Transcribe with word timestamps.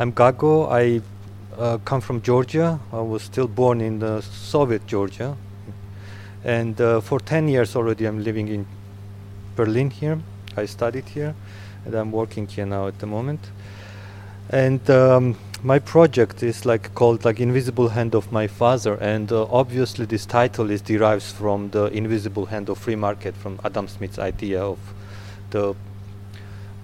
I'm 0.00 0.12
Gago. 0.12 0.70
I 0.70 1.02
uh, 1.60 1.78
come 1.78 2.00
from 2.00 2.22
Georgia. 2.22 2.78
I 2.92 3.00
was 3.00 3.24
still 3.24 3.48
born 3.48 3.80
in 3.80 3.98
the 3.98 4.20
Soviet 4.20 4.86
Georgia. 4.86 5.36
And 6.44 6.80
uh, 6.80 7.00
for 7.00 7.18
10 7.18 7.48
years 7.48 7.74
already, 7.74 8.04
I'm 8.04 8.22
living 8.22 8.46
in 8.46 8.64
Berlin 9.56 9.90
here. 9.90 10.20
I 10.56 10.66
studied 10.66 11.08
here, 11.08 11.34
and 11.84 11.96
I'm 11.96 12.12
working 12.12 12.46
here 12.46 12.64
now 12.64 12.86
at 12.86 13.00
the 13.00 13.06
moment. 13.06 13.40
And 14.50 14.88
um, 14.88 15.36
my 15.64 15.80
project 15.80 16.44
is 16.44 16.64
like 16.64 16.94
called 16.94 17.24
like 17.24 17.40
Invisible 17.40 17.88
Hand 17.88 18.14
of 18.14 18.30
My 18.30 18.46
Father, 18.46 18.94
and 19.00 19.32
uh, 19.32 19.46
obviously 19.50 20.06
this 20.06 20.24
title 20.26 20.70
is 20.70 20.80
derives 20.80 21.32
from 21.32 21.70
the 21.70 21.86
Invisible 21.86 22.46
Hand 22.46 22.68
of 22.68 22.78
Free 22.78 22.94
Market, 22.94 23.34
from 23.34 23.58
Adam 23.64 23.88
Smith's 23.88 24.20
idea 24.20 24.62
of 24.62 24.78
the 25.50 25.74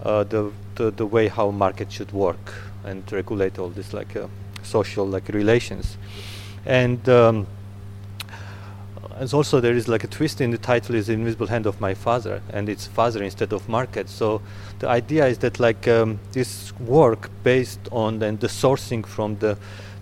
uh, 0.03 0.25
the, 0.25 0.51
the 0.75 0.91
the 0.91 1.07
way 1.07 1.29
how 1.29 1.53
market 1.53 1.93
should 1.93 2.11
work 2.11 2.53
and 2.85 3.11
regulate 3.13 3.59
all 3.59 3.69
this 3.69 3.93
like 3.93 4.17
uh, 4.17 4.27
social 4.63 5.07
like 5.07 5.29
relations. 5.29 5.97
And 6.67 7.07
um, 7.09 7.47
as 9.17 9.33
also 9.33 9.61
there 9.61 9.75
is 9.75 9.87
like 9.87 10.05
a 10.05 10.09
twist 10.09 10.41
in 10.41 10.51
the 10.51 10.59
title 10.59 10.95
is 10.95 11.09
invisible 11.09 11.47
hand 11.47 11.67
of 11.67 11.81
my 11.81 11.95
father 11.95 12.43
and 12.53 12.69
it's 12.69 12.87
father 12.87 13.23
instead 13.23 13.53
of 13.53 13.69
market. 13.69 14.09
So 14.09 14.43
the 14.79 14.89
idea 14.89 15.27
is 15.27 15.39
that 15.39 15.61
like 15.61 15.87
um, 15.87 16.19
this 16.33 16.73
work 16.81 17.31
based 17.43 17.81
on 17.93 18.23
and 18.23 18.41
the 18.41 18.49
sourcing 18.49 19.07
from 19.07 19.39
the 19.39 19.57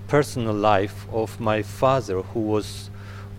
personal 0.09 0.55
life 0.55 1.07
of 1.13 1.41
my 1.41 1.63
father 1.63 2.23
who 2.23 2.41
was 2.41 2.91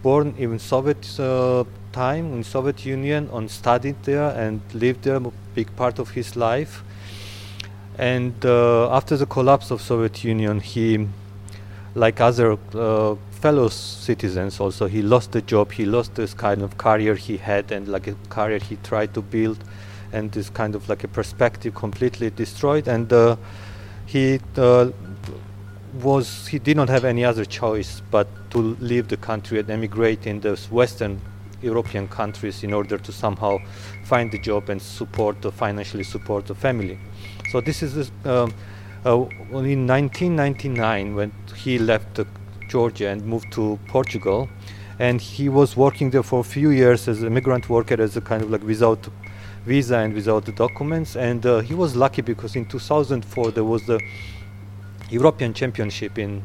born 0.02 0.34
in 0.38 0.60
soviet 0.60 1.20
uh, 1.20 1.64
time 1.92 2.34
in 2.34 2.44
soviet 2.44 2.84
union 2.86 3.30
and 3.32 3.50
studied 3.50 3.96
there 4.04 4.30
and 4.32 4.60
lived 4.74 5.04
there 5.04 5.16
a 5.16 5.32
big 5.54 5.74
part 5.76 6.00
of 6.00 6.10
his 6.10 6.36
life 6.36 6.84
and 7.98 8.34
uh, 8.46 8.92
after 8.92 9.18
the 9.18 9.26
collapse 9.26 9.72
of 9.72 9.82
Soviet 9.82 10.24
Union, 10.24 10.60
he, 10.60 11.08
like 11.96 12.20
other 12.22 12.58
uh, 12.74 13.16
fellow 13.32 13.70
citizens, 13.70 14.60
also 14.60 14.88
he 14.88 15.02
lost 15.02 15.32
the 15.32 15.42
job. 15.42 15.72
He 15.72 15.86
lost 15.86 16.16
this 16.16 16.34
kind 16.34 16.62
of 16.62 16.78
career 16.78 17.16
he 17.16 17.38
had, 17.38 17.72
and 17.72 17.88
like 17.88 18.08
a 18.08 18.16
career 18.30 18.60
he 18.60 18.78
tried 18.78 19.14
to 19.14 19.22
build, 19.22 19.64
and 20.12 20.32
this 20.32 20.50
kind 20.50 20.76
of 20.76 20.90
like 20.90 21.04
a 21.04 21.08
perspective 21.08 21.76
completely 21.76 22.30
destroyed. 22.30 22.88
And 22.88 23.12
uh, 23.14 23.36
he 24.06 24.40
was 26.02 26.48
he 26.48 26.60
did 26.60 26.76
not 26.76 26.90
have 26.90 27.06
any 27.06 27.24
other 27.24 27.46
choice 27.46 28.02
but 28.10 28.28
to 28.50 28.76
leave 28.80 29.08
the 29.10 29.18
country 29.18 29.60
and 29.60 29.70
emigrate 29.70 30.26
in 30.26 30.42
the 30.42 30.56
Western 30.72 31.22
European 31.64 32.08
countries 32.08 32.64
in 32.64 32.74
order 32.74 32.98
to 32.98 33.12
somehow 33.12 33.58
find 34.04 34.34
a 34.34 34.38
job 34.38 34.70
and 34.70 34.82
support, 34.82 35.42
the 35.42 35.52
financially 35.52 36.04
support 36.04 36.46
the 36.46 36.56
family. 36.56 37.00
So 37.52 37.62
this 37.62 37.82
is 37.82 38.12
um, 38.26 38.54
uh, 39.06 39.16
in 39.16 39.88
1999 39.88 41.16
when 41.16 41.32
he 41.56 41.78
left 41.78 42.20
uh, 42.20 42.26
Georgia 42.70 43.10
and 43.10 43.26
moved 43.26 43.52
to 43.54 43.80
Portugal, 43.88 44.50
and 45.00 45.20
he 45.20 45.50
was 45.50 45.76
working 45.76 46.10
there 46.12 46.24
for 46.24 46.40
a 46.40 46.44
few 46.44 46.70
years 46.70 47.08
as 47.08 47.24
a 47.24 47.30
migrant 47.30 47.70
worker, 47.70 48.02
as 48.02 48.16
a 48.16 48.22
kind 48.22 48.44
of 48.44 48.50
like 48.50 48.64
without 48.64 49.08
visa 49.66 49.98
and 49.98 50.14
without 50.14 50.46
the 50.46 50.52
documents. 50.52 51.16
And 51.16 51.46
uh, 51.46 51.60
he 51.60 51.74
was 51.74 51.96
lucky 51.96 52.22
because 52.22 52.56
in 52.56 52.66
2004 52.66 53.52
there 53.52 53.64
was 53.64 53.86
the 53.86 54.00
European 55.10 55.54
Championship 55.54 56.18
in 56.18 56.42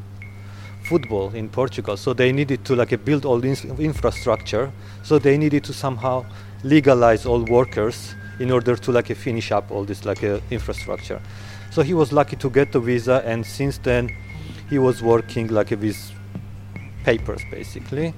football 0.89 1.35
in 1.35 1.49
Portugal. 1.49 1.97
So 1.97 2.15
they 2.15 2.33
needed 2.33 2.65
to 2.65 2.75
like 2.75 3.05
build 3.05 3.25
all 3.25 3.39
the 3.39 3.51
infrastructure. 3.79 4.73
So 5.03 5.19
they 5.19 5.37
needed 5.37 5.65
to 5.65 5.73
somehow 5.73 6.25
legalize 6.65 7.27
all 7.27 7.45
workers 7.45 8.15
in 8.41 8.51
order 8.51 8.77
to 8.77 8.93
like 8.93 9.09
finish 9.17 9.53
up 9.53 9.71
all 9.71 9.85
this 9.85 10.05
like 10.05 10.25
uh, 10.25 10.41
infrastructure. 10.51 11.21
So 11.71 11.83
he 11.83 11.95
was 11.95 12.13
lucky 12.13 12.37
to 12.37 12.51
get 12.51 12.73
the 12.73 12.81
visa, 12.81 13.23
and 13.25 13.45
since 13.45 13.79
then 13.79 14.11
he 14.71 14.79
was 14.79 15.03
working 15.03 15.49
like 15.49 15.71
with 15.71 15.99
papers 17.05 17.43
basically 17.51 18.15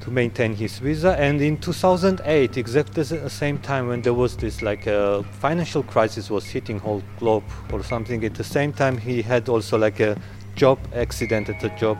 to 0.00 0.10
maintain 0.10 0.54
his 0.54 0.78
visa. 0.78 1.16
And 1.18 1.40
in 1.40 1.56
2008, 1.58 2.56
exactly 2.56 3.02
the 3.02 3.30
same 3.30 3.58
time 3.58 3.88
when 3.88 4.02
there 4.02 4.14
was 4.14 4.36
this 4.36 4.62
like 4.62 4.86
a 4.86 5.00
uh, 5.00 5.22
financial 5.40 5.82
crisis 5.82 6.30
was 6.30 6.44
hitting 6.46 6.78
whole 6.78 7.02
globe 7.18 7.44
or 7.72 7.82
something, 7.82 8.24
at 8.24 8.34
the 8.34 8.44
same 8.44 8.72
time 8.72 8.98
he 8.98 9.22
had 9.22 9.48
also 9.48 9.76
like 9.78 10.00
a 10.00 10.16
job 10.56 10.78
accident 10.94 11.48
at 11.48 11.60
the 11.60 11.68
job 11.70 11.98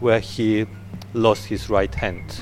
where 0.00 0.20
he 0.20 0.66
lost 1.14 1.46
his 1.46 1.70
right 1.70 1.94
hand. 1.94 2.40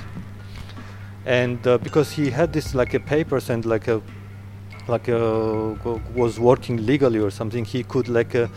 And 1.27 1.65
uh, 1.67 1.79
because 1.79 2.11
he 2.11 2.31
had 2.31 2.53
this 2.53 2.75
like 2.75 2.95
a 2.95 3.01
papers 3.01 3.51
and 3.51 3.65
like 3.65 3.89
a 3.89 4.03
like 4.89 5.09
a 5.09 5.75
was 6.15 6.41
working 6.41 6.85
legally 6.85 7.21
or 7.21 7.31
something 7.31 7.65
he 7.65 7.85
could 7.85 8.09
like 8.09 8.35
a 8.35 8.51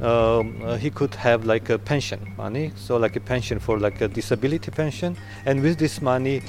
um, 0.00 0.60
uh, 0.64 0.76
he 0.76 0.90
could 0.90 1.14
have 1.14 1.46
like 1.46 1.70
a 1.70 1.78
pension 1.78 2.34
money. 2.36 2.72
So 2.76 2.96
like 2.96 3.16
a 3.16 3.20
pension 3.20 3.58
for 3.58 3.78
like 3.78 4.00
a 4.00 4.08
disability 4.08 4.70
pension. 4.70 5.16
And 5.46 5.62
with 5.62 5.78
this 5.78 6.02
money 6.02 6.42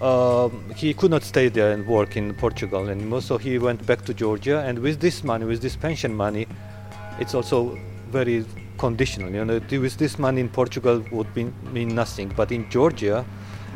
um, 0.00 0.72
he 0.76 0.94
could 0.94 1.10
not 1.10 1.24
stay 1.24 1.48
there 1.48 1.72
and 1.72 1.86
work 1.86 2.16
in 2.16 2.34
Portugal. 2.34 2.88
Anymore 2.88 3.22
so 3.22 3.38
he 3.38 3.58
went 3.58 3.84
back 3.86 4.04
to 4.04 4.14
Georgia. 4.14 4.60
And 4.60 4.78
with 4.78 5.00
this 5.00 5.24
money 5.24 5.44
with 5.44 5.60
this 5.60 5.74
pension 5.74 6.14
money 6.14 6.46
it's 7.18 7.34
also 7.34 7.76
very 8.10 8.44
conditional 8.78 9.30
you 9.30 9.44
know 9.44 9.60
with 9.70 9.96
this 9.96 10.18
money 10.18 10.40
in 10.40 10.48
Portugal 10.48 11.04
would 11.10 11.32
be, 11.34 11.44
mean 11.72 11.88
nothing 11.88 12.32
but 12.36 12.52
in 12.52 12.68
Georgia 12.70 13.24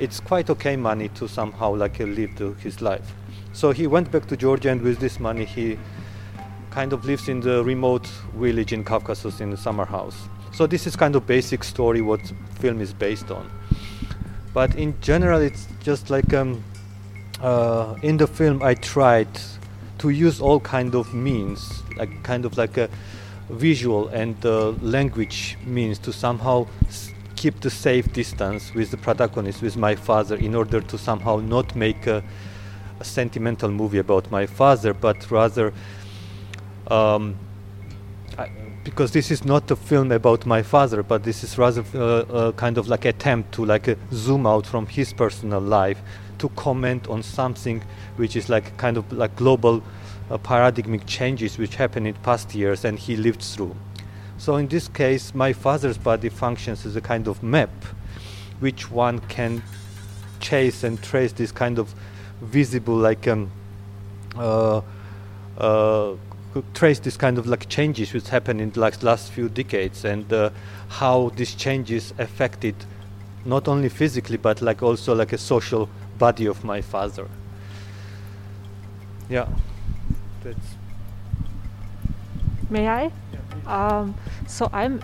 it's 0.01 0.21
quite 0.21 0.51
okay 0.51 0.77
money 0.77 1.09
to 1.11 1.29
somehow 1.29 1.75
like 1.75 2.01
uh, 2.01 2.05
live 2.05 2.37
his 2.59 2.81
life. 2.81 3.15
So 3.53 3.71
he 3.71 3.87
went 3.87 4.11
back 4.11 4.27
to 4.27 4.37
Georgia, 4.37 4.71
and 4.71 4.81
with 4.81 4.99
this 4.99 5.21
money, 5.21 5.45
he 5.45 5.79
kind 6.71 6.93
of 6.93 7.05
lives 7.05 7.29
in 7.29 7.41
the 7.41 7.63
remote 7.63 8.07
village 8.35 8.73
in 8.73 8.83
Caucasus 8.83 9.41
in 9.41 9.51
the 9.51 9.57
summer 9.57 9.85
house. 9.85 10.17
So 10.53 10.67
this 10.67 10.87
is 10.87 10.97
kind 10.97 11.15
of 11.17 11.27
basic 11.27 11.63
story 11.63 12.01
what 12.01 12.21
film 12.59 12.81
is 12.81 12.93
based 12.93 13.31
on. 13.31 13.51
But 14.55 14.75
in 14.75 14.99
general, 15.01 15.41
it's 15.41 15.69
just 15.83 16.11
like 16.11 16.33
um, 16.34 16.65
uh, 17.41 17.95
in 18.03 18.17
the 18.17 18.27
film, 18.27 18.63
I 18.63 18.75
tried 18.75 19.29
to 19.99 20.09
use 20.09 20.41
all 20.41 20.61
kind 20.61 20.95
of 20.95 21.13
means, 21.15 21.83
like 21.97 22.23
kind 22.23 22.45
of 22.45 22.57
like 22.57 22.77
a 22.77 22.89
visual 23.48 24.08
and 24.08 24.44
uh, 24.44 24.70
language 24.80 25.56
means 25.64 25.98
to 25.98 26.12
somehow 26.12 26.66
keep 27.36 27.60
the 27.60 27.70
safe 27.70 28.12
distance 28.12 28.72
with 28.75 28.91
the 28.91 28.97
protagonist, 28.97 29.62
with 29.62 29.76
my 29.76 29.94
father, 29.94 30.36
in 30.36 30.54
order 30.54 30.80
to 30.80 30.97
somehow 30.97 31.38
not 31.38 31.75
make 31.75 32.06
a, 32.06 32.22
a 33.00 33.04
sentimental 33.04 33.70
movie 33.70 33.98
about 33.98 34.30
my 34.30 34.47
father, 34.47 34.94
but 34.94 35.30
rather 35.30 35.72
um, 36.88 37.36
I, 38.38 38.50
because 38.84 39.12
this 39.12 39.30
is 39.30 39.44
not 39.44 39.70
a 39.70 39.76
film 39.76 40.12
about 40.12 40.47
my 40.47 40.62
father, 40.62 41.03
but 41.03 41.22
this 41.22 41.44
is 41.44 41.56
rather 41.59 41.84
uh, 41.94 42.48
a 42.48 42.53
kind 42.53 42.78
of 42.78 42.88
like 42.88 43.04
attempt 43.04 43.53
to 43.53 43.64
like 43.64 43.88
a 43.88 43.97
zoom 44.12 44.47
out 44.47 44.66
from 44.66 44.86
his 44.86 45.12
personal 45.12 45.60
life 45.60 46.00
to 46.38 46.48
comment 46.50 47.09
on 47.09 47.22
something 47.22 47.82
which 48.16 48.34
is 48.36 48.48
like 48.48 48.76
kind 48.76 48.97
of 48.97 49.12
like 49.12 49.34
global 49.36 49.82
uh, 50.32 50.38
paradigmic 50.38 51.06
changes 51.06 51.59
which 51.59 51.75
happened 51.76 52.06
in 52.06 52.15
past 52.15 52.54
years 52.54 52.84
and 52.84 52.98
he 52.98 53.16
lived 53.16 53.43
through. 53.43 53.76
So 54.38 54.56
in 54.56 54.66
this 54.66 54.88
case, 54.88 55.34
my 55.34 55.53
father's 55.53 55.98
body 55.98 56.31
functions 56.31 56.87
as 56.87 56.97
a 56.97 57.00
kind 57.00 57.28
of 57.28 57.43
map, 57.43 57.70
which 58.60 58.91
one 58.91 59.19
can 59.21 59.62
chase 60.41 60.82
and 60.84 61.00
trace 61.03 61.32
this 61.32 61.53
kind 61.53 61.78
of 61.78 61.94
visible, 62.41 62.97
like 62.97 63.28
um, 63.28 63.53
uh, 64.37 64.81
uh, 65.59 66.15
trace 66.75 66.98
this 66.98 67.16
kind 67.16 67.38
of 67.38 67.47
like 67.47 67.69
changes 67.69 68.12
which 68.12 68.28
happened 68.28 68.60
in 68.60 68.71
the 68.71 68.81
like 68.81 69.03
last 69.03 69.31
few 69.31 69.48
decades 69.48 70.04
and 70.04 70.32
uh, 70.32 70.50
how 70.88 71.31
these 71.37 71.54
changes 71.54 72.15
affected 72.19 72.75
not 73.44 73.69
only 73.69 73.88
physically 73.88 74.37
but 74.38 74.62
like 74.62 74.82
also 74.82 75.15
like 75.15 75.32
a 75.32 75.38
social 75.38 75.88
body 76.19 76.47
of 76.47 76.65
my 76.65 76.81
father. 76.81 77.28
Yeah, 79.28 79.47
that's. 80.42 80.74
May 82.71 82.89
I? 82.89 83.12
Um, 83.66 84.15
so 84.47 84.71
I'm, 84.72 85.03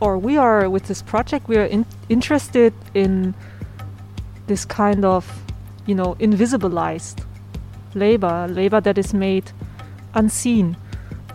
or 0.00 0.18
we 0.18 0.36
are 0.36 0.68
with 0.68 0.86
this 0.86 1.02
project, 1.02 1.48
we 1.48 1.56
are 1.56 1.64
in, 1.64 1.86
interested 2.08 2.74
in 2.94 3.34
this 4.46 4.64
kind 4.64 5.04
of, 5.04 5.42
you 5.86 5.94
know, 5.94 6.14
invisibilized 6.16 7.24
labor, 7.94 8.46
labor 8.48 8.80
that 8.80 8.98
is 8.98 9.14
made 9.14 9.50
unseen, 10.14 10.76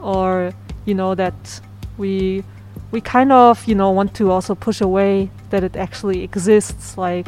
or 0.02 0.54
you 0.86 0.94
know 0.94 1.16
that 1.16 1.62
we 1.98 2.44
we 2.92 3.02
kind 3.02 3.32
of 3.32 3.66
you 3.68 3.76
know 3.76 3.90
want 3.92 4.14
to 4.16 4.32
also 4.32 4.56
push 4.56 4.82
away 4.82 5.30
that 5.50 5.64
it 5.64 5.76
actually 5.76 6.24
exists, 6.24 6.98
like 6.98 7.28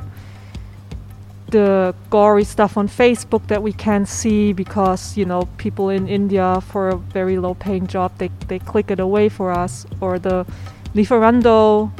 the 1.50 1.96
gory 2.10 2.44
stuff 2.44 2.76
on 2.78 2.88
Facebook 2.88 3.48
that 3.48 3.64
we 3.64 3.72
can't 3.72 4.08
see 4.08 4.52
because 4.52 5.16
you 5.16 5.26
know 5.26 5.44
people 5.58 5.90
in 5.90 6.08
India 6.08 6.62
for 6.62 6.90
a 6.90 6.98
very 6.98 7.38
low 7.38 7.54
paying 7.54 7.88
job 7.88 8.12
they, 8.18 8.30
they 8.48 8.60
click 8.60 8.92
it 8.92 9.00
away 9.00 9.30
for 9.30 9.52
us. 9.52 9.86
Or 10.02 10.20
the 10.20 10.46
Lieferando 10.94 11.92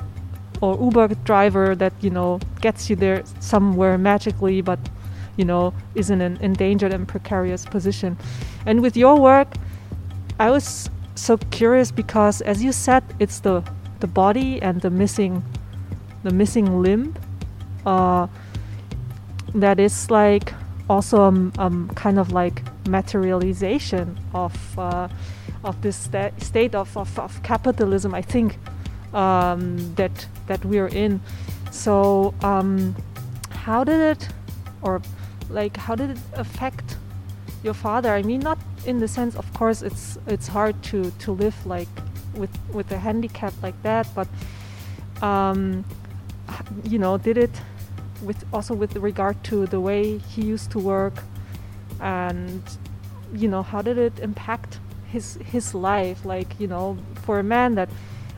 or 0.60 0.78
Uber 0.82 1.08
driver 1.24 1.76
that 1.76 1.94
you 2.02 2.10
know 2.10 2.40
gets 2.62 2.90
you 2.90 2.96
there 2.96 3.24
somewhere 3.40 3.98
magically 3.98 4.62
but 4.62 4.80
you 5.38 5.46
know 5.46 5.74
is 5.96 6.10
in 6.10 6.20
an 6.22 6.38
endangered 6.42 6.94
and 6.94 7.08
precarious 7.08 7.66
position. 7.66 8.18
And 8.66 8.82
with 8.82 8.98
your 8.98 9.20
work 9.20 9.54
I 10.40 10.52
was 10.52 10.90
so 11.16 11.38
curious 11.38 11.92
because, 11.92 12.42
as 12.42 12.64
you 12.64 12.72
said, 12.72 13.04
it's 13.20 13.40
the 13.40 13.64
the 14.00 14.08
body 14.08 14.62
and 14.62 14.82
the 14.82 14.90
missing 14.90 15.44
the 16.24 16.32
missing 16.32 16.82
limb. 16.82 17.16
Uh, 17.86 18.28
that 19.56 19.80
is 19.80 20.10
like 20.12 20.54
also 20.90 21.24
um, 21.24 21.52
um, 21.58 21.90
kind 21.96 22.20
of 22.20 22.32
like 22.32 22.62
materialization 22.88 24.18
of 24.34 24.80
uh, 24.80 25.08
of 25.64 25.82
this 25.82 25.96
sta- 25.96 26.32
state 26.38 26.76
of, 26.76 26.96
of, 26.98 27.20
of, 27.20 27.44
capitalism. 27.44 28.14
I 28.14 28.22
think 28.22 28.58
um, 29.14 29.96
that 29.96 30.28
that 30.48 30.64
we're 30.66 30.88
in. 30.88 31.20
So 31.72 32.34
um, 32.42 32.96
how 33.52 33.84
did 33.84 34.00
it, 34.00 34.30
or 34.82 35.02
like 35.50 35.78
how 35.78 35.96
did 35.96 36.12
it 36.12 36.20
affect 36.34 36.96
your 37.64 37.74
father? 37.74 38.14
I 38.14 38.22
mean, 38.22 38.40
not 38.40 38.58
in 38.86 39.00
the 39.00 39.08
sense, 39.08 39.36
of 39.36 39.52
course, 39.54 39.82
it's 39.82 40.18
it's 40.28 40.48
hard 40.48 40.82
to 40.84 41.12
to 41.12 41.32
live 41.32 41.56
like 41.66 41.90
with 42.36 42.58
with 42.72 42.92
a 42.92 42.98
handicap 42.98 43.54
like 43.62 43.82
that, 43.84 44.08
but 44.16 44.28
um, 45.22 45.84
you 46.84 47.00
know, 47.00 47.18
did 47.18 47.38
it 47.38 47.52
with 48.24 48.44
also 48.54 48.74
with 48.74 48.96
regard 48.96 49.44
to 49.46 49.66
the 49.68 49.80
way 49.80 50.18
he 50.18 50.44
used 50.44 50.72
to 50.72 50.80
work, 50.80 51.24
and 52.00 52.62
you 53.34 53.48
know, 53.48 53.64
how 53.64 53.81
did 53.81 53.98
it 53.98 54.19
impact 54.19 54.80
his 55.06 55.36
his 55.46 55.74
life? 55.74 56.25
Like 56.25 56.60
you 56.60 56.68
know, 56.68 56.98
for 57.24 57.40
a 57.40 57.44
man 57.44 57.75
that 57.75 57.90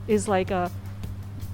is 0.08 0.28
like 0.28 0.52
a 0.52 0.72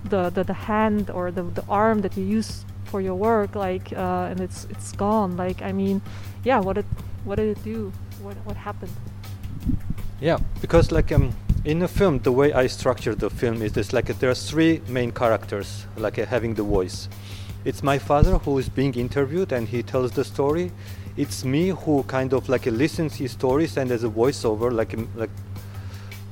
the 0.09 0.29
the, 0.29 0.43
the 0.43 0.53
hand 0.53 1.09
or 1.09 1.31
the, 1.31 1.43
the 1.43 1.63
arm 1.67 2.01
that 2.01 2.15
you 2.17 2.23
use 2.23 2.65
for 2.85 3.01
your 3.01 3.15
work 3.15 3.55
like 3.55 3.91
uh, 3.93 4.29
and 4.29 4.39
it's 4.39 4.65
it's 4.69 4.91
gone. 4.93 5.35
Like 5.37 5.61
i 5.61 5.71
mean 5.71 6.01
yeah 6.43 6.59
what 6.59 6.75
did 6.75 6.85
what 7.23 7.35
did 7.35 7.57
it 7.57 7.63
do? 7.63 7.91
What 8.21 8.37
what 8.45 8.55
happened? 8.55 8.93
Yeah 10.21 10.37
because 10.61 10.91
like 10.91 11.11
um 11.11 11.33
in 11.65 11.79
the 11.79 11.87
film 11.87 12.19
the 12.19 12.31
way 12.31 12.53
i 12.53 12.67
structure 12.67 13.15
the 13.15 13.29
film 13.29 13.61
is 13.61 13.73
this 13.73 13.91
like 13.91 14.05
there 14.19 14.29
are 14.29 14.35
three 14.35 14.81
main 14.87 15.11
characters 15.11 15.87
like 15.97 16.19
uh, 16.19 16.25
having 16.25 16.53
the 16.53 16.61
voice 16.61 17.09
it's 17.65 17.83
my 17.83 17.97
father 17.97 18.37
who 18.37 18.57
is 18.57 18.69
being 18.69 18.93
interviewed 18.93 19.51
and 19.51 19.67
he 19.67 19.83
tells 19.83 20.11
the 20.11 20.23
story 20.23 20.71
it's 21.17 21.43
me 21.43 21.69
who 21.69 22.03
kind 22.03 22.31
of 22.31 22.47
like 22.47 22.65
listens 22.65 23.15
his 23.15 23.31
stories 23.31 23.75
and 23.77 23.91
as 23.91 24.03
a 24.03 24.09
voiceover 24.09 24.71
like 24.71 24.95
like 25.15 25.29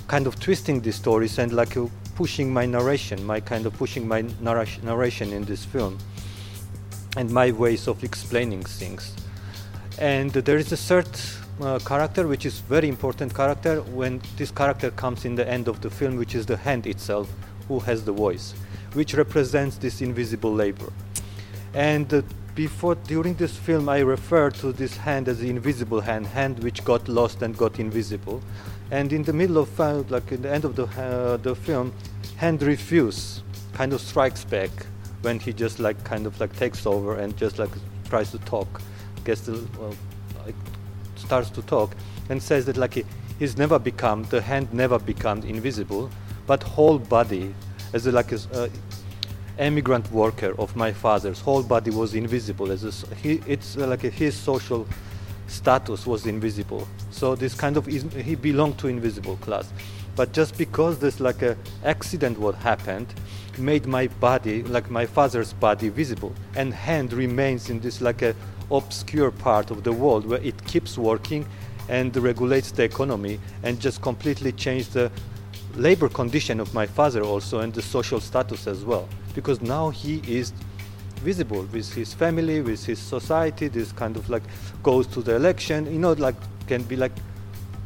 kind 0.08 0.28
of 0.28 0.40
twisting 0.40 0.80
these 0.80 0.96
stories 0.96 1.40
and 1.40 1.52
like 1.52 1.76
pushing 2.16 2.54
my 2.54 2.66
narration 2.66 3.24
my 3.26 3.40
kind 3.40 3.66
of 3.66 3.74
pushing 3.74 4.08
my 4.08 4.22
narration 4.40 5.34
in 5.34 5.44
this 5.46 5.66
film 5.66 5.98
and 7.16 7.30
my 7.30 7.52
ways 7.52 7.88
of 7.88 8.04
explaining 8.04 8.64
things. 8.64 9.14
And 10.00 10.32
there 10.32 10.58
is 10.58 10.72
a 10.72 10.78
third 10.78 11.08
uh, 11.62 11.80
character 11.80 12.28
which 12.28 12.46
is 12.46 12.60
very 12.60 12.90
important 12.90 13.34
character 13.36 13.82
when 13.82 14.22
this 14.38 14.50
character 14.50 14.90
comes 14.92 15.26
in 15.26 15.36
the 15.36 15.48
end 15.48 15.68
of 15.68 15.82
the 15.82 15.90
film 15.90 16.16
which 16.18 16.34
is 16.34 16.46
the 16.46 16.58
hand 16.58 16.88
itself 16.88 17.30
who 17.68 17.80
has 17.80 18.04
the 18.04 18.12
voice 18.12 18.54
which 18.94 19.14
represents 19.14 19.78
this 19.78 20.02
invisible 20.02 20.52
labor 20.52 20.92
and 21.74 22.14
uh, 22.14 22.22
before 22.56 22.94
during 22.96 23.34
this 23.36 23.58
film 23.58 23.90
i 23.90 24.00
refer 24.00 24.52
to 24.52 24.72
this 24.72 24.96
hand 24.96 25.28
as 25.28 25.40
the 25.40 25.50
invisible 25.50 26.00
hand 26.00 26.28
hand 26.28 26.60
which 26.60 26.84
got 26.86 27.08
lost 27.08 27.42
and 27.42 27.58
got 27.58 27.80
invisible. 27.80 28.42
And 28.92 29.12
in 29.12 29.24
the 29.24 29.34
middle 29.34 29.58
of 29.58 29.80
uh, 29.80 30.04
like 30.10 30.32
in 30.32 30.44
the 30.44 30.52
end 30.52 30.66
of 30.66 30.76
the 30.76 30.86
uh, 30.86 31.38
the 31.38 31.56
film 31.56 31.94
hand 32.38 32.62
refuse 32.62 33.42
kind 33.74 33.92
of 33.92 34.02
strikes 34.02 34.46
back 34.46 34.70
when 35.24 35.40
he 35.40 35.52
just 35.52 35.80
like 35.80 36.04
kind 36.04 36.28
of 36.28 36.40
like 36.40 36.56
takes 36.56 36.86
over 36.86 37.18
and 37.18 37.36
just 37.36 37.58
like 37.58 37.72
tries 38.08 38.30
to 38.32 38.38
talk, 38.40 38.82
gets 39.24 39.42
to 39.46 39.68
well, 39.80 39.96
starts 41.16 41.50
to 41.50 41.62
talk 41.64 41.96
and 42.30 42.44
says 42.44 42.66
that 42.66 42.78
like 42.78 42.94
he, 42.94 43.04
he's 43.40 43.58
never 43.58 43.80
become 43.80 44.24
the 44.26 44.42
hand 44.42 44.72
never 44.74 45.00
become 45.00 45.42
invisible, 45.42 46.10
but 46.46 46.62
whole 46.62 47.00
body 47.00 47.56
as 47.94 48.06
a, 48.06 48.12
like 48.12 48.32
a 48.32 48.40
uh, 48.54 48.68
immigrant 49.60 50.12
worker 50.12 50.56
of 50.60 50.76
my 50.76 50.92
father's. 50.92 51.40
Whole 51.40 51.64
body 51.64 51.92
was 51.92 52.16
invisible 52.16 52.72
as 52.72 52.84
a, 52.84 53.16
he 53.16 53.42
it's 53.48 53.78
uh, 53.78 53.88
like 53.88 54.02
his 54.02 54.36
social 54.36 54.88
status 55.48 56.06
was 56.08 56.26
invisible. 56.26 56.88
So 57.12 57.36
this 57.36 57.54
kind 57.54 57.78
of 57.78 57.86
he 57.86 58.36
belonged 58.36 58.78
to 58.80 58.88
invisible 58.88 59.38
class. 59.38 59.72
But 60.16 60.32
just 60.32 60.58
because 60.58 61.00
there's 61.00 61.20
like 61.20 61.42
a 61.42 61.58
accident 61.84 62.38
what 62.40 62.56
happened 62.56 63.14
made 63.58 63.86
my 63.86 64.08
body 64.08 64.64
like 64.64 64.90
my 64.90 65.06
father's 65.06 65.54
body 65.54 65.90
visible. 65.90 66.34
And 66.56 66.74
hand 66.74 67.14
remains 67.14 67.70
in 67.70 67.80
this 67.80 68.02
like 68.02 68.22
a 68.22 68.36
obscure 68.72 69.32
part 69.32 69.72
of 69.72 69.84
the 69.84 69.92
world 69.92 70.26
where 70.26 70.42
it 70.42 70.66
keeps 70.66 70.98
working 70.98 71.46
and 71.90 72.16
regulates 72.16 72.72
the 72.72 72.84
economy 72.84 73.40
and 73.64 73.80
just 73.80 74.02
completely 74.02 74.52
changed 74.52 74.94
the 74.94 75.12
labor 75.76 76.10
condition 76.10 76.60
of 76.60 76.74
my 76.74 76.86
father 76.86 77.24
also 77.24 77.60
and 77.60 77.74
the 77.74 77.82
social 77.82 78.20
status 78.20 78.68
as 78.68 78.84
well. 78.84 79.08
Because 79.34 79.62
now 79.62 79.90
he 79.90 80.22
is 80.28 80.54
visible 81.24 81.64
with 81.72 81.94
his 81.94 82.14
family 82.14 82.60
with 82.60 82.86
his 82.86 83.00
society 83.00 83.70
this 83.70 83.94
kind 83.94 84.18
of 84.18 84.30
like 84.30 84.44
goes 84.84 85.08
to 85.08 85.22
the 85.22 85.34
election 85.34 85.86
you 85.86 85.98
know 85.98 86.12
like 86.12 86.36
can 86.68 86.84
be 86.84 86.98
like 86.98 87.14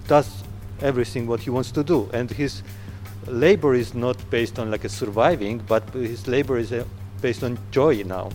does 0.07 0.43
everything 0.81 1.27
what 1.27 1.39
he 1.39 1.49
wants 1.49 1.71
to 1.71 1.83
do. 1.83 2.09
And 2.13 2.29
his 2.29 2.63
labor 3.27 3.75
is 3.75 3.93
not 3.93 4.17
based 4.29 4.57
on 4.59 4.71
like 4.71 4.85
a 4.85 4.89
surviving 4.89 5.59
but 5.67 5.83
his 5.91 6.27
labor 6.27 6.57
is 6.57 6.71
uh, 6.71 6.83
based 7.21 7.43
on 7.43 7.57
joy 7.71 8.03
now. 8.03 8.29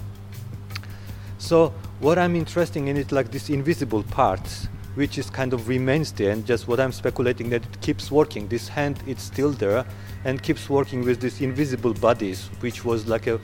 So 1.39 1.73
what 2.03 2.19
i'm 2.19 2.35
interested 2.35 2.81
in 2.81 2.97
is 2.97 3.13
like 3.13 3.31
this 3.31 3.49
invisible 3.49 4.03
parts 4.03 4.67
which 4.95 5.19
is 5.19 5.31
kind 5.31 5.53
of 5.53 5.69
remains 5.69 6.13
there 6.13 6.31
and 6.31 6.45
just 6.45 6.69
what 6.69 6.79
i'm 6.79 6.93
speculating 6.93 7.49
that 7.49 7.65
it 7.65 7.81
keeps 7.81 8.11
working. 8.11 8.47
This 8.49 8.69
hand 8.69 9.03
it's 9.07 9.23
still 9.23 9.51
there 9.51 9.87
and 10.25 10.43
keeps 10.43 10.69
working 10.69 11.05
with 11.05 11.21
these 11.21 11.41
invisible 11.41 11.95
bodies 11.95 12.51
which 12.61 12.85
was 12.85 13.07
like 13.07 13.27
a 13.27 13.41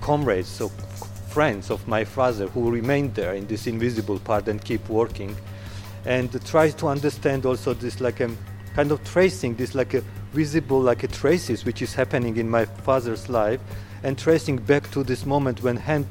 comrades 0.00 0.48
so 0.48 0.68
friends 1.28 1.70
of 1.70 1.86
my 1.86 2.04
father 2.04 2.48
who 2.48 2.70
remained 2.70 3.14
there 3.14 3.34
in 3.34 3.46
this 3.46 3.66
invisible 3.66 4.18
part 4.18 4.48
and 4.48 4.64
keep 4.64 4.88
working 4.88 5.36
and 6.04 6.44
tries 6.46 6.74
to 6.74 6.88
understand 6.88 7.44
also 7.46 7.74
this 7.74 8.00
like 8.00 8.20
a 8.20 8.30
kind 8.74 8.90
of 8.90 9.02
tracing 9.04 9.54
this 9.56 9.74
like 9.74 9.94
a 9.94 10.02
visible 10.32 10.80
like 10.80 11.02
a 11.02 11.08
traces 11.08 11.64
which 11.64 11.82
is 11.82 11.94
happening 11.94 12.36
in 12.36 12.48
my 12.48 12.64
father's 12.64 13.28
life 13.28 13.60
and 14.02 14.18
tracing 14.18 14.56
back 14.56 14.90
to 14.90 15.02
this 15.02 15.26
moment 15.26 15.62
when 15.62 15.76
hand 15.76 16.06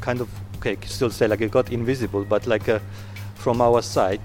kind 0.00 0.20
of 0.20 0.28
okay 0.60 0.76
still 0.84 1.10
say 1.10 1.26
like 1.26 1.40
it 1.40 1.50
got 1.50 1.72
invisible 1.72 2.24
but 2.24 2.46
like 2.46 2.68
a, 2.68 2.80
from 3.34 3.60
our 3.60 3.82
side 3.82 4.20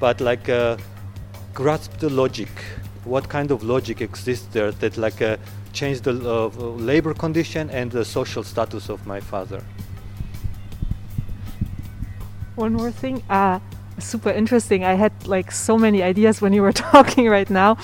but 0.00 0.20
like 0.20 0.48
a, 0.48 0.76
grasp 1.54 1.98
the 1.98 2.10
logic 2.10 2.50
what 3.04 3.28
kind 3.28 3.50
of 3.50 3.62
logic 3.62 4.00
exists 4.00 4.46
there 4.52 4.70
that 4.72 4.96
like 4.96 5.22
change 5.72 6.00
the 6.02 6.12
uh, 6.12 6.48
labor 6.90 7.14
condition 7.14 7.70
and 7.70 7.90
the 7.90 8.04
social 8.04 8.42
status 8.42 8.88
of 8.88 9.06
my 9.06 9.20
father 9.20 9.62
one 12.58 12.72
more 12.72 12.90
thing. 12.90 13.22
Uh, 13.30 13.60
super 14.00 14.30
interesting. 14.30 14.84
I 14.84 14.94
had 14.94 15.12
like 15.28 15.52
so 15.52 15.78
many 15.78 16.02
ideas 16.02 16.40
when 16.40 16.52
you 16.52 16.62
were 16.62 16.72
talking 16.92 17.28
right 17.28 17.48
now. 17.48 17.78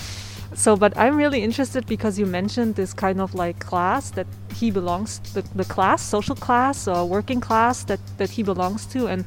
So, 0.55 0.77
but 0.77 0.97
I'm 0.97 1.17
really 1.17 1.43
interested 1.43 1.85
because 1.87 2.19
you 2.19 2.27
mentioned 2.27 2.77
this 2.77 2.95
kind 2.95 3.21
of 3.21 3.35
like 3.35 3.59
class 3.59 4.11
that 4.13 4.27
he 4.55 4.71
belongs, 4.71 5.19
the, 5.35 5.43
the 5.55 5.65
class, 5.65 6.01
social 6.01 6.37
class 6.37 6.87
or 6.87 7.05
working 7.05 7.41
class 7.41 7.85
that, 7.85 8.01
that 8.19 8.31
he 8.31 8.43
belongs 8.43 8.87
to, 8.87 9.09
and 9.09 9.25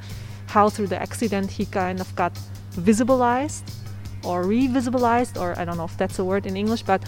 how 0.47 0.69
through 0.69 0.87
the 0.87 1.01
accident 1.01 1.51
he 1.51 1.65
kind 1.65 1.99
of 1.99 2.15
got 2.15 2.33
visibilized 2.71 3.63
or 4.23 4.45
revisibilized, 4.45 5.39
or 5.39 5.57
I 5.59 5.65
don't 5.65 5.77
know 5.77 5.83
if 5.83 5.97
that's 5.97 6.17
a 6.17 6.23
word 6.23 6.45
in 6.45 6.55
English, 6.55 6.83
but 6.83 7.03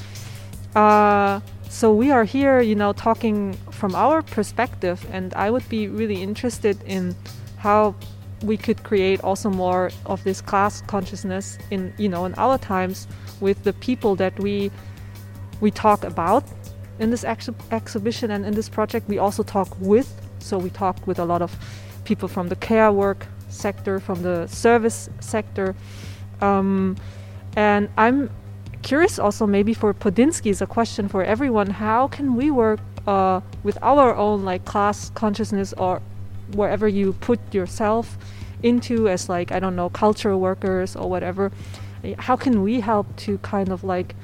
uh, 0.75 1.39
so 1.69 1.93
we 1.93 2.11
are 2.11 2.25
here, 2.25 2.59
you 2.59 2.75
know, 2.75 2.91
talking 2.91 3.53
from 3.71 3.95
our 3.95 4.21
perspective, 4.21 5.05
and 5.11 5.33
I 5.33 5.49
would 5.49 5.67
be 5.69 5.87
really 5.87 6.21
interested 6.21 6.81
in 6.83 7.15
how 7.57 7.95
we 8.43 8.57
could 8.57 8.83
create 8.83 9.21
also 9.21 9.49
more 9.49 9.91
of 10.05 10.23
this 10.23 10.41
class 10.41 10.81
consciousness 10.81 11.57
in 11.71 11.93
you 11.97 12.07
know 12.07 12.25
in 12.25 12.33
our 12.35 12.57
times 12.57 13.07
with 13.41 13.63
the 13.63 13.73
people 13.73 14.15
that 14.15 14.39
we 14.39 14.71
we 15.61 15.71
talk 15.71 16.03
about 16.03 16.43
in 16.99 17.09
this 17.09 17.23
ex 17.23 17.49
exhibition 17.71 18.31
and 18.31 18.45
in 18.45 18.53
this 18.53 18.69
project. 18.69 19.07
We 19.07 19.17
also 19.17 19.43
talk 19.43 19.69
with 19.79 20.09
so 20.39 20.57
we 20.57 20.69
talk 20.69 21.05
with 21.07 21.19
a 21.19 21.25
lot 21.25 21.41
of 21.41 21.55
people 22.05 22.27
from 22.27 22.49
the 22.49 22.55
care 22.55 22.91
work 22.91 23.27
sector 23.49 23.99
from 23.99 24.21
the 24.21 24.47
service 24.47 25.09
sector. 25.19 25.75
Um, 26.41 26.95
and 27.55 27.89
i'm 27.97 28.29
curious 28.81 29.19
also 29.19 29.45
maybe 29.45 29.73
for 29.73 29.93
Podinsky 29.93 30.49
is 30.51 30.61
a 30.61 30.67
question 30.67 31.07
for 31.07 31.23
everyone. 31.23 31.69
How 31.69 32.07
can 32.07 32.35
we 32.35 32.51
work 32.51 32.79
uh, 33.07 33.41
with 33.63 33.77
our 33.81 34.15
own 34.15 34.45
like 34.45 34.65
class 34.65 35.09
consciousness 35.11 35.73
or 35.73 36.01
wherever 36.53 36.87
you 36.87 37.13
put 37.13 37.39
yourself 37.53 38.17
into 38.63 39.07
as 39.07 39.29
like 39.29 39.51
I 39.51 39.59
don't 39.59 39.75
know 39.75 39.89
cultural 39.89 40.39
workers 40.39 40.95
or 40.95 41.09
whatever 41.09 41.51
how 42.17 42.35
can 42.35 42.63
we 42.63 42.79
help 42.79 43.15
to 43.17 43.37
kind 43.39 43.69
of 43.69 43.83
like 43.83 44.15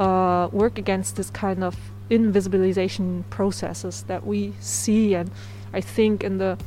uh, 0.00 0.48
work 0.52 0.78
against 0.78 1.16
this 1.16 1.30
kind 1.30 1.64
of 1.64 1.76
invisibilization 2.10 3.28
processes 3.30 4.02
that 4.04 4.26
we 4.26 4.52
see? 4.60 5.14
And 5.14 5.30
I 5.72 5.80
think 5.80 6.24
in 6.24 6.38
the 6.38 6.58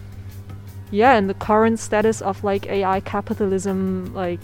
yeah 0.91 1.17
in 1.17 1.27
the 1.27 1.35
current 1.35 1.79
status 1.79 2.21
of 2.21 2.43
like 2.43 2.65
AI 2.67 2.99
capitalism 3.01 4.13
like 4.13 4.39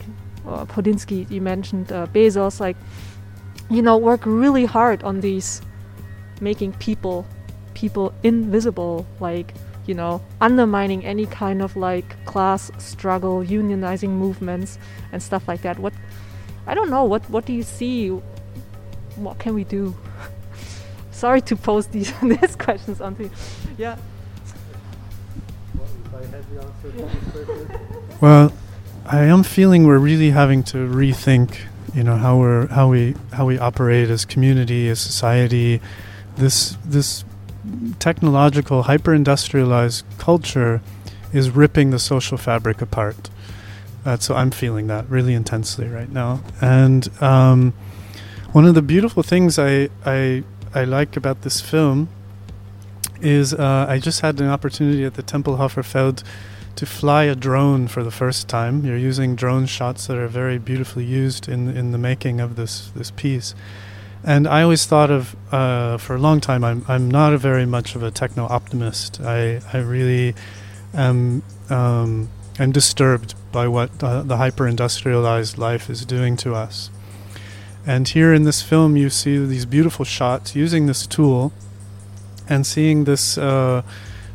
uh, 0.48 0.66
Podinsky, 0.66 1.30
you 1.32 1.42
mentioned 1.42 1.92
uh, 1.92 2.08
Bezos, 2.08 2.60
like 2.60 2.78
you 3.70 3.82
know, 3.82 3.98
work 3.98 4.22
really 4.26 4.66
hard 4.66 5.04
on 5.04 5.22
these 5.22 5.62
making 6.42 6.74
people 6.74 7.26
people 7.74 8.14
invisible, 8.24 9.06
like 9.20 9.54
you 9.88 9.94
know, 9.94 10.22
undermining 10.42 11.06
any 11.06 11.26
kind 11.26 11.62
of 11.62 11.76
like 11.76 12.24
class 12.26 12.72
struggle, 12.78 13.44
unionizing 13.44 14.10
movements 14.10 14.78
and 15.12 15.22
stuff 15.22 15.48
like 15.48 15.62
that. 15.62 15.80
What 15.80 15.94
I 16.68 16.74
don't 16.74 16.90
know, 16.90 17.04
what 17.04 17.30
what 17.30 17.46
do 17.46 17.54
you 17.54 17.64
see? 17.64 18.10
What 19.16 19.40
can 19.40 19.54
we 19.54 19.64
do? 19.64 19.96
Sorry 21.12 21.42
to 21.42 21.56
pose 21.56 21.88
these 21.88 22.12
these 22.24 22.56
questions 22.56 23.02
onto 23.02 23.24
you. 23.24 23.32
Yeah. 23.78 23.98
Well, 28.22 28.54
I 29.06 29.24
am 29.26 29.44
feeling 29.44 29.86
we're 29.86 30.00
really 30.00 30.32
having 30.32 30.64
to 30.64 30.78
rethink, 30.78 31.58
you 31.94 32.04
know, 32.04 32.16
how 32.16 32.38
we're 32.38 32.68
how 32.68 32.90
we 32.90 33.16
how 33.34 33.46
we 33.46 33.60
operate 33.60 34.10
as 34.10 34.26
community, 34.26 34.90
as 34.90 35.00
society. 35.00 35.82
This 36.38 36.78
this 36.84 37.24
technological, 38.00 38.84
hyper-industrialized 38.84 40.06
culture 40.18 40.82
is 41.34 41.50
ripping 41.50 41.92
the 41.92 42.00
social 42.00 42.38
fabric 42.38 42.82
apart. 42.82 43.30
Uh, 44.06 44.18
so 44.18 44.36
I'm 44.36 44.52
feeling 44.52 44.88
that 44.88 45.10
really 45.10 45.34
intensely 45.34 45.88
right 45.88 46.10
now. 46.10 46.42
And 46.62 47.10
um, 47.22 47.74
one 48.52 48.66
of 48.66 48.76
the 48.76 48.82
beautiful 48.82 49.24
things 49.24 49.58
I, 49.58 49.90
I 50.06 50.44
I 50.76 50.84
like 50.84 51.16
about 51.16 51.42
this 51.42 51.62
film 51.62 52.10
is 53.22 53.54
uh, 53.54 53.86
I 53.88 53.98
just 53.98 54.22
had 54.22 54.42
an 54.42 54.50
opportunity 54.50 55.06
at 55.06 55.14
the 55.14 55.24
Tempelhofer 55.24 55.84
Feld 55.84 56.24
to 56.76 56.86
fly 56.86 57.24
a 57.24 57.36
drone 57.36 57.88
for 57.88 58.04
the 58.04 58.12
first 58.12 58.50
time. 58.50 58.86
You're 58.86 58.98
using 58.98 59.36
drone 59.36 59.66
shots 59.66 60.08
that 60.08 60.18
are 60.18 60.28
very 60.28 60.58
beautifully 60.58 61.06
used 61.06 61.48
in 61.48 61.70
in 61.70 61.92
the 61.92 61.98
making 61.98 62.42
of 62.42 62.56
this 62.56 62.92
this 62.96 63.12
piece. 63.12 63.56
And 64.26 64.48
I 64.48 64.64
always 64.64 64.86
thought 64.86 65.12
of, 65.12 65.36
uh, 65.54 65.98
for 65.98 66.16
a 66.16 66.20
long 66.20 66.42
time, 66.42 66.64
I'm, 66.64 66.84
I'm 66.88 67.12
not 67.12 67.34
a 67.34 67.38
very 67.38 67.66
much 67.66 67.96
of 67.96 68.02
a 68.02 68.10
techno 68.10 68.46
optimist. 68.46 69.22
I, 69.22 69.62
I 69.72 69.78
really 69.78 70.34
am 70.96 71.44
um, 71.70 72.30
I'm 72.58 72.72
disturbed 72.72 73.36
by 73.52 73.68
what 73.68 74.02
uh, 74.02 74.24
the 74.24 74.38
hyper 74.38 74.68
industrialized 74.68 75.58
life 75.58 75.90
is 75.90 76.06
doing 76.06 76.38
to 76.38 76.56
us. 76.56 76.90
And 77.86 78.08
here 78.08 78.34
in 78.34 78.44
this 78.44 78.62
film, 78.62 78.96
you 78.96 79.10
see 79.10 79.46
these 79.46 79.66
beautiful 79.66 80.06
shots 80.06 80.56
using 80.56 80.86
this 80.86 81.06
tool 81.06 81.52
and 82.48 82.66
seeing 82.66 83.04
this, 83.04 83.38
uh, 83.38 83.84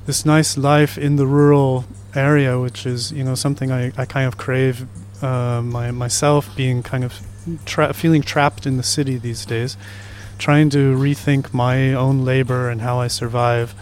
this 0.06 0.24
nice 0.24 0.56
life 0.58 0.98
in 0.98 1.16
the 1.16 1.26
rural 1.26 1.84
area, 2.14 2.58
which 2.58 2.86
is 2.86 3.12
you 3.12 3.24
know 3.24 3.34
something 3.34 3.72
I, 3.72 3.92
I 3.96 4.04
kind 4.04 4.26
of 4.26 4.36
crave 4.36 4.86
uh, 5.22 5.62
my, 5.62 5.90
myself, 5.90 6.54
being 6.56 6.82
kind 6.82 7.04
of 7.04 7.20
tra- 7.64 7.92
feeling 7.92 8.22
trapped 8.22 8.66
in 8.66 8.76
the 8.76 8.82
city 8.82 9.16
these 9.16 9.44
days, 9.44 9.76
trying 10.38 10.70
to 10.70 10.96
rethink 10.96 11.52
my 11.52 11.92
own 11.92 12.24
labor 12.24 12.68
and 12.68 12.80
how 12.80 13.00
I 13.00 13.08
survive, 13.08 13.74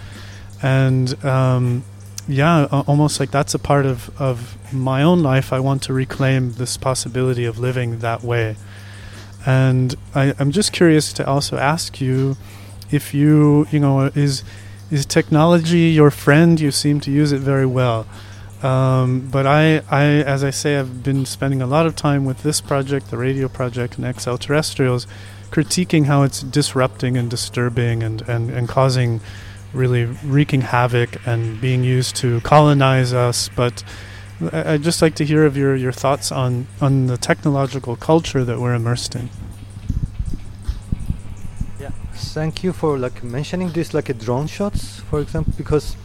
and 0.63 1.25
um, 1.25 1.85
yeah, 2.27 2.67
almost 2.87 3.21
like 3.21 3.31
that's 3.31 3.55
a 3.55 3.59
part 3.59 3.87
of 3.87 4.11
of 4.21 4.57
my 4.73 5.03
own 5.03 5.23
life. 5.23 5.53
I 5.53 5.61
want 5.61 5.83
to 5.85 5.93
reclaim 5.93 6.53
this 6.53 6.77
possibility 6.77 7.45
of 7.45 7.59
living 7.59 8.01
that 8.01 8.23
way, 8.23 8.57
and 9.47 9.95
I, 10.15 10.35
I'm 10.39 10.51
just 10.51 10.73
curious 10.73 11.13
to 11.15 11.27
also 11.27 11.57
ask 11.57 12.01
you 12.01 12.37
if 12.91 13.15
you 13.15 13.67
you 13.71 13.81
know 13.81 14.11
is 14.15 14.45
is 14.91 15.05
technology 15.05 15.91
your 15.91 16.11
friend? 16.11 16.59
You 16.59 16.71
seem 16.71 17.01
to 17.01 17.11
use 17.11 17.33
it 17.33 17.41
very 17.41 17.67
well. 17.67 18.07
Um, 18.63 19.29
but 19.31 19.47
I, 19.47 19.83
I, 19.91 20.05
as 20.05 20.43
I 20.43 20.51
say, 20.51 20.79
I've 20.79 21.03
been 21.03 21.25
spending 21.27 21.63
a 21.63 21.67
lot 21.67 21.87
of 21.87 21.95
time 21.95 22.25
with 22.25 22.43
this 22.43 22.61
project, 22.61 23.11
the 23.11 23.17
radio 23.17 23.49
project, 23.49 23.99
and 23.99 24.21
XL 24.21 24.35
Terrestrials, 24.35 25.07
critiquing 25.51 26.07
how 26.07 26.23
it's 26.23 26.43
disrupting 26.43 27.17
and 27.17 27.31
disturbing 27.31 28.03
and, 28.03 28.23
and, 28.23 28.51
and 28.51 28.69
causing 28.69 29.21
really 29.73 30.05
wreaking 30.05 30.63
havoc 30.63 31.25
and 31.27 31.61
being 31.61 31.85
used 31.85 32.17
to 32.17 32.41
colonize 32.41 33.13
us. 33.13 33.49
But 33.49 33.85
I'd 34.53 34.83
just 34.83 35.03
like 35.03 35.15
to 35.17 35.25
hear 35.25 35.45
of 35.47 35.57
your, 35.57 35.77
your 35.77 35.93
thoughts 35.93 36.33
on, 36.33 36.67
on 36.81 37.07
the 37.07 37.17
technological 37.17 37.95
culture 37.97 38.45
that 38.45 38.59
we're 38.59 38.75
immersed 38.75 39.15
in. 39.15 39.31
Yeah, 41.81 41.91
thank 42.13 42.65
you 42.65 42.73
for 42.73 42.99
like 42.99 43.23
mentioning 43.23 43.71
this 43.71 43.95
like 43.95 44.09
a 44.09 44.15
drone 44.15 44.49
shots, 44.49 45.01
for 45.01 45.21
example, 45.21 45.55
because 45.57 45.97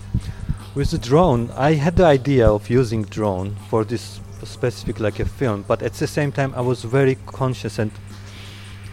with 0.76 0.90
the 0.90 0.98
drone, 0.98 1.52
I 1.56 1.74
had 1.74 1.96
the 1.96 2.06
idea 2.06 2.50
of 2.50 2.70
using 2.70 3.04
drone 3.04 3.56
for 3.70 3.84
this 3.84 4.20
specific 4.44 5.00
like 5.00 5.20
a 5.20 5.26
film, 5.26 5.64
but 5.68 5.84
at 5.84 5.94
the 5.94 6.08
same 6.08 6.32
time 6.32 6.54
I 6.56 6.62
was 6.62 6.84
very 6.84 7.16
conscious 7.28 7.78
and 7.78 7.92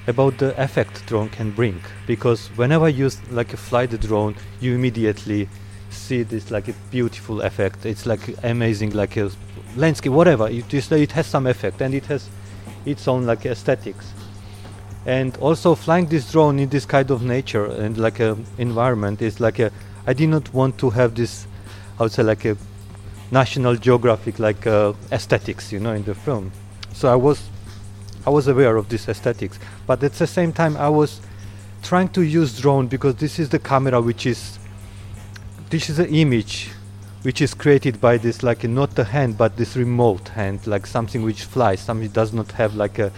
about 0.06 0.38
the 0.38 0.60
effect 0.60 1.06
drone 1.06 1.28
can 1.28 1.50
bring 1.52 1.80
because 2.06 2.48
whenever 2.56 2.88
you 2.88 3.10
like 3.30 3.50
fly 3.56 3.86
the 3.86 3.96
drone, 3.96 4.34
you 4.60 4.74
immediately 4.74 5.48
see 5.88 6.22
this 6.22 6.50
like 6.50 6.68
a 6.68 6.74
beautiful 6.90 7.40
effect. 7.40 7.86
It's 7.86 8.04
like 8.04 8.20
amazing, 8.42 8.90
like 8.90 9.16
a 9.16 9.30
landscape, 9.76 10.12
whatever. 10.12 10.48
It 10.48 10.68
just 10.68 10.92
it 10.92 11.12
has 11.12 11.26
some 11.26 11.46
effect 11.46 11.80
and 11.80 11.94
it 11.94 12.06
has 12.06 12.28
its 12.84 13.08
own 13.08 13.24
like 13.24 13.46
aesthetics. 13.46 14.12
And 15.06 15.34
also 15.38 15.74
flying 15.74 16.06
this 16.06 16.30
drone 16.30 16.58
in 16.58 16.68
this 16.68 16.84
kind 16.84 17.10
of 17.10 17.22
nature 17.22 17.64
and 17.64 17.96
like 17.96 18.20
a 18.20 18.36
environment 18.58 19.22
is 19.22 19.40
like 19.40 19.58
a. 19.58 19.70
I 20.06 20.12
did 20.12 20.28
not 20.28 20.52
want 20.52 20.76
to 20.78 20.90
have 20.90 21.14
this 21.14 21.46
I 22.00 22.04
would 22.04 22.12
say 22.12 22.22
like 22.22 22.46
a 22.46 22.56
National 23.30 23.76
Geographic 23.76 24.38
like 24.38 24.66
uh, 24.66 24.94
aesthetics, 25.12 25.70
you 25.70 25.80
know, 25.80 25.92
in 25.92 26.02
the 26.02 26.14
film. 26.14 26.50
So 26.94 27.12
I 27.12 27.14
was 27.14 27.46
I 28.26 28.30
was 28.30 28.48
aware 28.48 28.76
of 28.76 28.88
this 28.88 29.06
aesthetics, 29.06 29.58
but 29.86 30.02
at 30.02 30.14
the 30.14 30.26
same 30.26 30.52
time 30.52 30.78
I 30.78 30.88
was 30.88 31.20
trying 31.82 32.08
to 32.10 32.22
use 32.22 32.58
drone 32.58 32.86
because 32.86 33.16
this 33.16 33.38
is 33.38 33.50
the 33.50 33.58
camera 33.58 34.00
which 34.00 34.24
is 34.24 34.58
this 35.68 35.90
is 35.90 35.98
the 35.98 36.08
image 36.08 36.70
which 37.22 37.42
is 37.42 37.52
created 37.52 38.00
by 38.00 38.16
this 38.16 38.42
like 38.42 38.64
not 38.64 38.94
the 38.94 39.04
hand 39.04 39.36
but 39.36 39.56
this 39.56 39.76
remote 39.76 40.28
hand 40.28 40.66
like 40.66 40.86
something 40.86 41.22
which 41.22 41.44
flies 41.44 41.80
something 41.80 42.08
does 42.08 42.32
not 42.32 42.50
have 42.52 42.74
like 42.74 42.98
a 42.98 43.12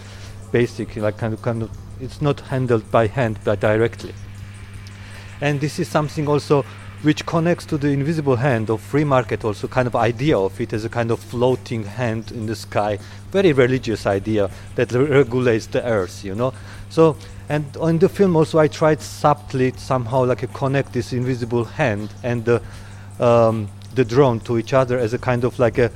basic 0.51 0.95
like 0.95 1.17
kind 1.17 1.33
of 1.33 1.41
kind 1.41 1.63
of 1.63 1.69
it's 1.99 2.21
not 2.21 2.39
handled 2.41 2.89
by 2.91 3.07
hand 3.07 3.37
but 3.43 3.59
directly 3.59 4.13
and 5.41 5.59
this 5.59 5.79
is 5.79 5.87
something 5.87 6.27
also 6.27 6.63
which 7.03 7.25
connects 7.25 7.65
to 7.65 7.77
the 7.77 7.89
invisible 7.89 8.37
hand 8.37 8.69
of 8.69 8.81
free 8.81 9.03
market 9.03 9.43
also 9.45 9.67
kind 9.67 9.87
of 9.87 9.95
idea 9.95 10.37
of 10.37 10.59
it 10.59 10.73
as 10.73 10.85
a 10.85 10.89
kind 10.89 11.11
of 11.11 11.19
floating 11.19 11.83
hand 11.83 12.31
in 12.31 12.45
the 12.45 12.55
sky. 12.55 12.97
Very 13.31 13.53
religious 13.53 14.05
idea 14.05 14.49
that 14.75 14.91
regulates 14.91 15.67
the 15.67 15.85
earth 15.85 16.23
you 16.25 16.33
know? 16.33 16.53
So 16.89 17.15
and 17.49 17.75
in 17.75 17.99
the 17.99 18.09
film 18.09 18.35
also 18.35 18.57
i 18.59 18.67
tried 18.67 19.01
subtly 19.01 19.73
somehow 19.75 20.23
like 20.25 20.51
connect 20.53 20.93
this 20.93 21.13
invisible 21.13 21.65
hand 21.65 22.09
and 22.23 22.45
the 22.45 22.61
um, 23.19 23.69
the 23.93 24.05
drone 24.05 24.39
to 24.39 24.57
each 24.57 24.73
other 24.73 24.97
as 24.97 25.13
a 25.13 25.19
kind 25.19 25.43
of 25.43 25.59
like 25.59 25.77
a 25.77 25.91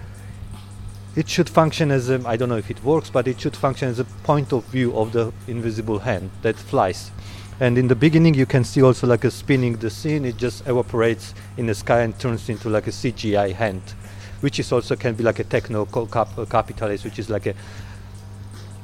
it 1.16 1.28
should 1.28 1.50
function 1.50 1.90
as 1.90 2.10
a 2.10 2.22
i 2.28 2.36
don't 2.36 2.50
know 2.50 2.58
if 2.58 2.70
it 2.70 2.84
works 2.84 3.10
but 3.10 3.28
it 3.28 3.40
should 3.40 3.56
function 3.56 3.88
as 3.88 4.00
a 4.00 4.06
point 4.24 4.52
of 4.52 4.64
view 4.66 4.96
of 4.98 5.14
the 5.14 5.32
invisible 5.48 6.00
hand 6.00 6.30
that 6.42 6.56
flies 6.56 7.12
and 7.60 7.78
in 7.78 7.88
the 7.88 7.96
beginning 7.96 8.34
you 8.34 8.46
can 8.46 8.64
see 8.64 8.82
also 8.82 9.08
like 9.08 9.24
a 9.24 9.32
spinning 9.32 9.76
the 9.78 9.90
scene 9.90 10.26
it 10.26 10.38
just 10.38 10.66
evaporates 10.68 11.34
in 11.58 11.66
the 11.66 11.76
sky 11.76 12.02
and 12.02 12.18
turns 12.20 12.50
into 12.50 12.70
like 12.70 12.88
a 12.88 12.92
cgi 12.92 13.54
hand 13.54 13.82
which 14.42 14.60
is 14.60 14.72
also 14.72 14.96
can 14.96 15.16
be 15.16 15.24
like 15.24 15.40
a 15.40 15.44
techno 15.44 15.86
cap- 15.86 16.38
uh, 16.38 16.46
capitalist 16.46 17.04
which 17.04 17.20
is 17.20 17.30
like 17.30 17.48
a 17.48 17.56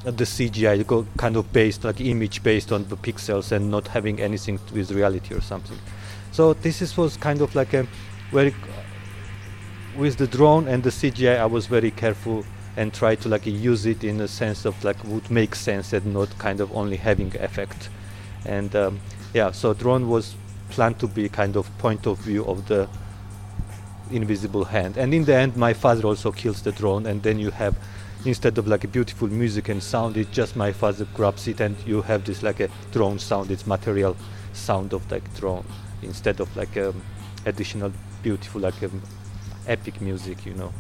the 0.04 0.26
CGI 0.26 1.08
kind 1.18 1.38
of 1.38 1.52
based 1.54 1.86
like 1.86 2.02
image 2.02 2.44
based 2.44 2.74
on 2.74 2.86
the 2.90 2.98
pixels 2.98 3.54
and 3.54 3.72
not 3.72 3.88
having 3.88 4.20
anything 4.20 4.60
with 4.74 4.92
reality 4.92 5.34
or 5.34 5.40
something. 5.40 5.78
So 6.32 6.54
this 6.54 6.82
is, 6.82 6.98
was 6.98 7.16
kind 7.16 7.42
of 7.42 7.56
like 7.56 7.74
a 7.74 7.88
very 8.32 8.54
with 9.96 10.18
the 10.18 10.28
drone 10.28 10.68
and 10.68 10.84
the 10.84 10.90
CGI 10.90 11.38
I 11.38 11.46
was 11.46 11.68
very 11.68 11.92
careful 11.92 12.44
and 12.76 12.94
try 12.94 13.16
to 13.16 13.30
like 13.30 13.46
use 13.46 13.86
it 13.86 14.04
in 14.04 14.20
a 14.20 14.28
sense 14.28 14.66
of 14.66 14.84
like 14.84 15.02
would 15.06 15.30
make 15.32 15.56
sense 15.56 15.94
and 15.94 16.14
not 16.14 16.38
kind 16.38 16.60
of 16.60 16.76
only 16.76 16.98
having 16.98 17.34
effect 17.38 17.90
and 18.46 18.76
um, 18.76 19.00
yeah 19.34 19.52
so 19.52 19.74
drone 19.74 20.10
was 20.10 20.36
planned 20.70 21.00
to 21.00 21.08
be 21.08 21.30
kind 21.30 21.56
of 21.56 21.70
point 21.78 22.08
of 22.08 22.18
view 22.20 22.44
of 22.46 22.68
the 22.68 22.90
invisible 24.12 24.66
hand. 24.66 24.98
And 24.98 25.14
in 25.14 25.26
the 25.26 25.36
end 25.36 25.56
my 25.56 25.74
father 25.74 26.08
also 26.08 26.32
kills 26.32 26.62
the 26.62 26.72
drone 26.72 27.06
and 27.06 27.22
then 27.22 27.40
you 27.40 27.52
have 27.52 27.76
instead 28.26 28.58
of 28.58 28.68
like 28.68 28.84
a 28.84 28.88
beautiful 28.88 29.28
music 29.28 29.70
and 29.70 29.84
sound 29.84 30.16
it's 30.18 30.32
just 30.32 30.56
my 30.56 30.72
father 30.72 31.06
grabs 31.14 31.48
it 31.48 31.60
and 31.60 31.76
you 31.86 32.02
have 32.02 32.24
this 32.26 32.42
like 32.44 32.60
a 32.60 32.70
drone 32.92 33.20
sound. 33.20 33.52
It's 33.52 33.68
material 33.68 34.16
sound 34.54 34.94
of 34.94 35.10
like 35.12 35.24
drone 35.36 35.66
instead 36.02 36.40
of 36.40 36.56
like 36.56 36.76
um, 36.78 37.02
additional 37.46 37.92
beautiful 38.22 38.62
like 38.62 38.82
um, 38.84 39.02
epic 39.68 40.02
music 40.02 40.46
you 40.46 40.54
know 40.54 40.74